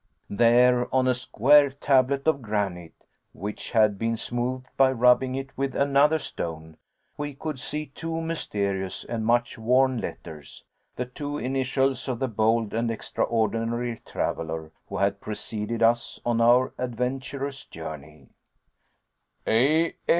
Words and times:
There, 0.31 0.87
on 0.91 1.07
a 1.07 1.13
square 1.13 1.69
tablet 1.69 2.25
of 2.27 2.41
granite, 2.41 3.05
which 3.33 3.69
had 3.69 3.99
been 3.99 4.17
smoothed 4.17 4.65
by 4.75 4.91
rubbing 4.93 5.35
it 5.35 5.55
with 5.55 5.75
another 5.75 6.17
stone, 6.17 6.77
we 7.17 7.35
could 7.35 7.59
see 7.59 7.85
two 7.85 8.19
mysterious, 8.19 9.03
and 9.03 9.23
much 9.23 9.59
worn 9.59 9.99
letters, 10.01 10.63
the 10.95 11.05
two 11.05 11.37
initials 11.37 12.07
of 12.07 12.17
the 12.17 12.27
bold 12.27 12.73
and 12.73 12.89
extraordinary 12.89 14.01
traveler 14.03 14.71
who 14.89 14.97
had 14.97 15.21
preceded 15.21 15.83
us 15.83 16.19
on 16.25 16.41
our 16.41 16.73
adventurous 16.79 17.63
journey. 17.65 18.29
[Illustration: 19.45 19.45
Runic 19.45 19.93
Glyph] 19.93 19.93
"A. 19.99 20.09